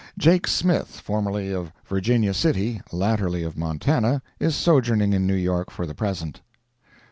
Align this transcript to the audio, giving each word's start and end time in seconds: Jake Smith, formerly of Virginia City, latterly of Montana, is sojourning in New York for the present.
Jake 0.17 0.47
Smith, 0.47 0.99
formerly 0.99 1.51
of 1.53 1.71
Virginia 1.85 2.33
City, 2.33 2.81
latterly 2.91 3.43
of 3.43 3.55
Montana, 3.55 4.23
is 4.39 4.55
sojourning 4.55 5.13
in 5.13 5.27
New 5.27 5.35
York 5.35 5.69
for 5.69 5.85
the 5.85 5.93
present. 5.93 6.41